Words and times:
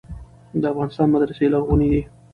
د 0.61 0.63
افغانستان 0.73 1.07
مدرسې 1.13 1.45
لرغونې 1.53 1.87
دي. 1.93 2.01